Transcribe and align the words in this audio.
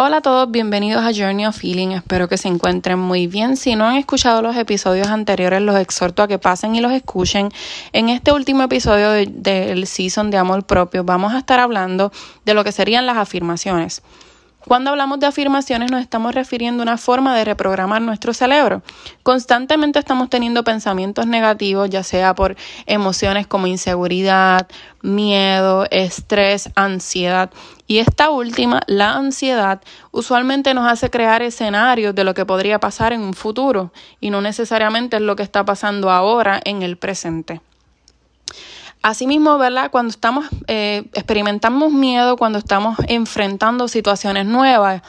Hola 0.00 0.18
a 0.18 0.20
todos, 0.20 0.48
bienvenidos 0.48 1.02
a 1.02 1.12
Journey 1.12 1.44
of 1.46 1.58
Healing. 1.60 1.90
Espero 1.90 2.28
que 2.28 2.38
se 2.38 2.46
encuentren 2.46 3.00
muy 3.00 3.26
bien. 3.26 3.56
Si 3.56 3.74
no 3.74 3.84
han 3.84 3.96
escuchado 3.96 4.42
los 4.42 4.54
episodios 4.54 5.08
anteriores, 5.08 5.60
los 5.60 5.74
exhorto 5.74 6.22
a 6.22 6.28
que 6.28 6.38
pasen 6.38 6.76
y 6.76 6.80
los 6.80 6.92
escuchen. 6.92 7.48
En 7.92 8.08
este 8.08 8.30
último 8.30 8.62
episodio 8.62 9.10
del 9.10 9.88
season 9.88 10.30
de 10.30 10.36
amor 10.36 10.64
propio, 10.66 11.02
vamos 11.02 11.32
a 11.32 11.38
estar 11.38 11.58
hablando 11.58 12.12
de 12.44 12.54
lo 12.54 12.62
que 12.62 12.70
serían 12.70 13.06
las 13.06 13.16
afirmaciones. 13.16 14.02
Cuando 14.66 14.90
hablamos 14.90 15.20
de 15.20 15.26
afirmaciones 15.26 15.90
nos 15.90 16.00
estamos 16.00 16.34
refiriendo 16.34 16.82
a 16.82 16.84
una 16.84 16.98
forma 16.98 17.36
de 17.36 17.44
reprogramar 17.44 18.02
nuestro 18.02 18.34
cerebro. 18.34 18.82
Constantemente 19.22 20.00
estamos 20.00 20.28
teniendo 20.28 20.64
pensamientos 20.64 21.26
negativos, 21.26 21.88
ya 21.88 22.02
sea 22.02 22.34
por 22.34 22.56
emociones 22.86 23.46
como 23.46 23.68
inseguridad, 23.68 24.66
miedo, 25.00 25.86
estrés, 25.92 26.70
ansiedad. 26.74 27.50
Y 27.86 27.98
esta 27.98 28.30
última, 28.30 28.82
la 28.88 29.14
ansiedad, 29.14 29.80
usualmente 30.10 30.74
nos 30.74 30.90
hace 30.90 31.08
crear 31.08 31.40
escenarios 31.40 32.14
de 32.14 32.24
lo 32.24 32.34
que 32.34 32.44
podría 32.44 32.80
pasar 32.80 33.12
en 33.12 33.20
un 33.20 33.34
futuro 33.34 33.92
y 34.20 34.30
no 34.30 34.40
necesariamente 34.40 35.16
es 35.16 35.22
lo 35.22 35.36
que 35.36 35.44
está 35.44 35.64
pasando 35.64 36.10
ahora 36.10 36.60
en 36.64 36.82
el 36.82 36.98
presente. 36.98 37.60
Asimismo, 39.02 39.58
¿verdad? 39.58 39.90
Cuando 39.90 40.10
estamos, 40.10 40.46
eh, 40.66 41.04
experimentamos 41.12 41.92
miedo, 41.92 42.36
cuando 42.36 42.58
estamos 42.58 42.98
enfrentando 43.06 43.88
situaciones 43.88 44.46
nuevas, 44.46 45.02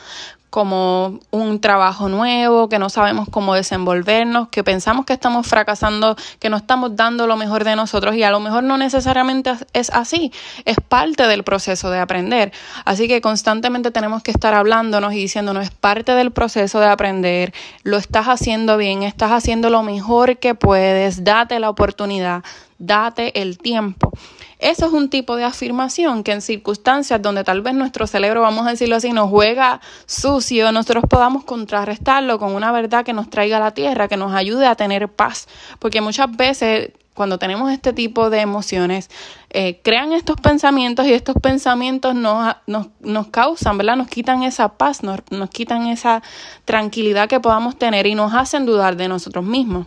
como 0.49 1.19
un 1.29 1.61
trabajo 1.61 2.09
nuevo, 2.09 2.69
que 2.69 2.79
no 2.79 2.89
sabemos 2.89 3.27
cómo 3.29 3.53
desenvolvernos, 3.53 4.49
que 4.49 4.63
pensamos 4.63 5.05
que 5.05 5.13
estamos 5.13 5.47
fracasando, 5.47 6.15
que 6.39 6.49
no 6.49 6.57
estamos 6.57 6.95
dando 6.95 7.27
lo 7.27 7.37
mejor 7.37 7.63
de 7.63 7.75
nosotros 7.75 8.15
y 8.15 8.23
a 8.23 8.31
lo 8.31 8.39
mejor 8.39 8.63
no 8.63 8.77
necesariamente 8.77 9.51
es 9.73 9.89
así, 9.91 10.31
es 10.65 10.77
parte 10.87 11.27
del 11.27 11.43
proceso 11.43 11.91
de 11.91 11.99
aprender. 11.99 12.51
Así 12.85 13.07
que 13.07 13.21
constantemente 13.21 13.91
tenemos 13.91 14.23
que 14.23 14.31
estar 14.31 14.53
hablándonos 14.53 15.13
y 15.13 15.17
diciéndonos, 15.17 15.63
es 15.63 15.71
parte 15.71 16.13
del 16.13 16.31
proceso 16.31 16.79
de 16.79 16.87
aprender, 16.87 17.53
lo 17.83 17.97
estás 17.97 18.27
haciendo 18.27 18.77
bien, 18.77 19.03
estás 19.03 19.31
haciendo 19.31 19.69
lo 19.69 19.83
mejor 19.83 20.37
que 20.37 20.55
puedes, 20.55 21.23
date 21.23 21.59
la 21.59 21.69
oportunidad, 21.69 22.43
date 22.79 23.41
el 23.41 23.59
tiempo. 23.59 24.11
Eso 24.59 24.87
es 24.87 24.91
un 24.91 25.09
tipo 25.09 25.37
de 25.37 25.45
afirmación 25.45 26.23
que 26.23 26.33
en 26.33 26.41
circunstancias 26.41 27.21
donde 27.21 27.45
tal 27.45 27.61
vez 27.61 27.73
nuestro 27.73 28.07
cerebro, 28.07 28.41
vamos 28.41 28.67
a 28.67 28.71
decirlo 28.71 28.97
así, 28.97 29.13
nos 29.13 29.29
juega 29.29 29.79
sucio, 30.05 30.73
nosotros 30.73 31.05
podamos 31.09 31.45
contrarrestarlo 31.45 32.37
con 32.39 32.53
una 32.53 32.73
verdad 32.73 33.05
que 33.05 33.13
nos 33.13 33.29
traiga 33.29 33.55
a 33.55 33.61
la 33.61 33.71
tierra, 33.71 34.09
que 34.09 34.17
nos 34.17 34.33
ayude 34.33 34.67
a 34.67 34.75
tener 34.75 35.07
paz. 35.07 35.47
Porque 35.79 36.01
muchas 36.01 36.35
veces 36.35 36.91
cuando 37.13 37.37
tenemos 37.37 37.71
este 37.71 37.93
tipo 37.93 38.29
de 38.29 38.41
emociones, 38.41 39.09
eh, 39.49 39.79
crean 39.81 40.11
estos 40.11 40.37
pensamientos 40.41 41.05
y 41.05 41.13
estos 41.13 41.35
pensamientos 41.41 42.15
nos, 42.15 42.55
nos, 42.67 42.87
nos 42.99 43.27
causan, 43.27 43.77
¿verdad? 43.77 43.95
Nos 43.95 44.07
quitan 44.07 44.43
esa 44.43 44.77
paz, 44.77 45.03
nos, 45.03 45.19
nos 45.29 45.49
quitan 45.49 45.87
esa 45.87 46.21
tranquilidad 46.65 47.29
que 47.29 47.39
podamos 47.39 47.77
tener 47.77 48.07
y 48.07 48.15
nos 48.15 48.33
hacen 48.33 48.65
dudar 48.65 48.97
de 48.97 49.07
nosotros 49.07 49.45
mismos 49.45 49.85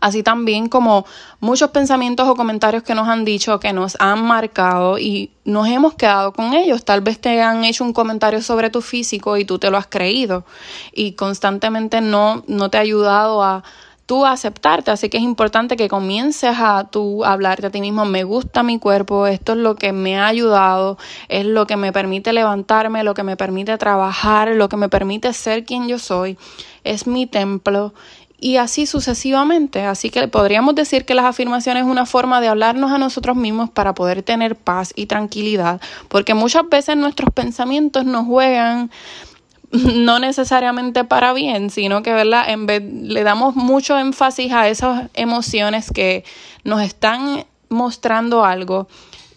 así 0.00 0.22
también 0.22 0.68
como 0.68 1.04
muchos 1.40 1.70
pensamientos 1.70 2.28
o 2.28 2.34
comentarios 2.34 2.82
que 2.82 2.94
nos 2.94 3.08
han 3.08 3.24
dicho, 3.24 3.60
que 3.60 3.72
nos 3.72 3.96
han 4.00 4.24
marcado 4.24 4.98
y 4.98 5.32
nos 5.44 5.68
hemos 5.68 5.94
quedado 5.94 6.32
con 6.32 6.54
ellos. 6.54 6.84
Tal 6.84 7.00
vez 7.00 7.20
te 7.20 7.40
han 7.42 7.64
hecho 7.64 7.84
un 7.84 7.92
comentario 7.92 8.42
sobre 8.42 8.70
tu 8.70 8.82
físico 8.82 9.36
y 9.36 9.44
tú 9.44 9.58
te 9.58 9.70
lo 9.70 9.76
has 9.76 9.86
creído. 9.86 10.44
Y 10.92 11.12
constantemente 11.12 12.00
no, 12.00 12.42
no 12.46 12.70
te 12.70 12.78
ha 12.78 12.80
ayudado 12.80 13.42
a 13.42 13.62
tú 14.10 14.26
aceptarte, 14.26 14.90
así 14.90 15.08
que 15.08 15.18
es 15.18 15.22
importante 15.22 15.76
que 15.76 15.88
comiences 15.88 16.56
a 16.58 16.88
tú 16.90 17.24
hablarte 17.24 17.68
a 17.68 17.70
ti 17.70 17.80
mismo, 17.80 18.04
me 18.04 18.24
gusta 18.24 18.64
mi 18.64 18.80
cuerpo, 18.80 19.28
esto 19.28 19.52
es 19.52 19.58
lo 19.58 19.76
que 19.76 19.92
me 19.92 20.18
ha 20.18 20.26
ayudado, 20.26 20.98
es 21.28 21.46
lo 21.46 21.64
que 21.68 21.76
me 21.76 21.92
permite 21.92 22.32
levantarme, 22.32 23.04
lo 23.04 23.14
que 23.14 23.22
me 23.22 23.36
permite 23.36 23.78
trabajar, 23.78 24.48
lo 24.48 24.68
que 24.68 24.76
me 24.76 24.88
permite 24.88 25.32
ser 25.32 25.64
quien 25.64 25.86
yo 25.86 26.00
soy, 26.00 26.36
es 26.82 27.06
mi 27.06 27.28
templo 27.28 27.94
y 28.40 28.56
así 28.56 28.86
sucesivamente. 28.86 29.84
Así 29.84 30.10
que 30.10 30.26
podríamos 30.28 30.74
decir 30.74 31.04
que 31.04 31.14
las 31.14 31.26
afirmaciones 31.26 31.84
es 31.84 31.88
una 31.88 32.06
forma 32.06 32.40
de 32.40 32.48
hablarnos 32.48 32.90
a 32.90 32.98
nosotros 32.98 33.36
mismos 33.36 33.70
para 33.70 33.94
poder 33.94 34.22
tener 34.22 34.56
paz 34.56 34.92
y 34.96 35.06
tranquilidad, 35.06 35.80
porque 36.08 36.34
muchas 36.34 36.68
veces 36.68 36.96
nuestros 36.96 37.32
pensamientos 37.32 38.04
nos 38.04 38.26
juegan 38.26 38.90
no 39.70 40.18
necesariamente 40.18 41.04
para 41.04 41.32
bien, 41.32 41.70
sino 41.70 42.02
que 42.02 42.12
¿verdad? 42.12 42.48
en 42.48 42.66
vez 42.66 42.82
le 42.82 43.22
damos 43.22 43.54
mucho 43.54 43.98
énfasis 43.98 44.52
a 44.52 44.68
esas 44.68 45.10
emociones 45.14 45.90
que 45.92 46.24
nos 46.64 46.82
están 46.82 47.44
mostrando 47.68 48.44
algo 48.44 48.88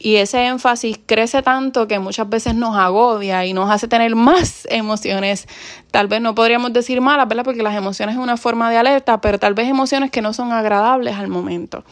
y 0.03 0.18
ese 0.18 0.46
énfasis 0.47 1.00
crece 1.06 1.41
tanto 1.41 1.88
que 1.88 1.97
muchas 1.97 2.28
veces 2.28 2.56
nos 2.56 2.75
agobia 2.75 3.46
y 3.46 3.53
nos 3.53 3.72
hace 3.72 3.88
tener 3.88 4.16
más 4.18 4.68
emociones. 4.69 5.47
Tal 5.91 6.08
vez 6.08 6.19
no 6.19 6.36
podríamos 6.36 6.74
decir 6.74 7.00
malas, 7.00 7.25
¿verdad? 7.30 7.46
Porque 7.46 7.64
las 7.64 7.74
emociones 7.74 8.16
es 8.16 8.22
una 8.22 8.36
forma 8.36 8.69
de 8.69 8.75
alerta, 8.75 9.22
pero 9.22 9.40
tal 9.40 9.53
vez 9.53 9.69
emociones 9.69 10.12
que 10.12 10.22
no 10.22 10.34
son 10.34 10.52
agradables 10.52 11.16
al 11.16 11.30
momento. 11.30 11.86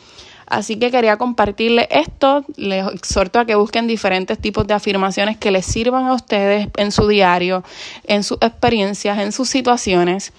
Así 0.45 0.75
que 0.75 0.91
quería 0.91 1.15
compartirles 1.15 1.87
esto. 1.89 2.43
Les 2.57 2.85
exhorto 2.87 3.39
a 3.39 3.45
que 3.45 3.55
busquen 3.55 3.87
diferentes 3.87 4.37
tipos 4.37 4.67
de 4.67 4.73
afirmaciones 4.73 5.37
que 5.37 5.49
les 5.49 5.65
sirvan 5.65 6.07
a 6.07 6.13
ustedes 6.13 6.67
en 6.75 6.91
su 6.91 7.07
diario, 7.07 7.63
en 8.03 8.25
sus 8.25 8.39
experiencias, 8.41 9.19
en 9.19 9.31
sus 9.31 9.47
situaciones. 9.47 10.33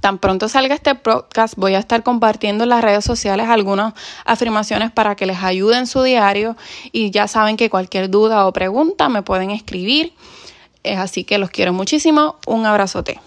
Tan 0.00 0.18
pronto 0.18 0.48
salga 0.48 0.74
este 0.74 0.94
podcast, 0.94 1.54
voy 1.56 1.74
a 1.74 1.78
estar 1.78 2.02
compartiendo 2.02 2.64
en 2.64 2.70
las 2.70 2.82
redes 2.82 3.04
sociales 3.04 3.48
algunas 3.48 3.92
afirmaciones 4.24 4.90
para 4.90 5.14
que 5.14 5.26
les 5.26 5.42
ayude 5.42 5.76
en 5.76 5.86
su 5.86 6.02
diario 6.02 6.56
y 6.90 7.10
ya 7.10 7.28
saben 7.28 7.58
que 7.58 7.68
cualquier 7.68 8.08
duda 8.08 8.46
o 8.46 8.52
pregunta 8.52 9.10
me 9.10 9.22
pueden 9.22 9.50
escribir. 9.50 10.14
Así 10.96 11.24
que 11.24 11.36
los 11.36 11.50
quiero 11.50 11.74
muchísimo. 11.74 12.36
Un 12.46 12.64
abrazote. 12.64 13.20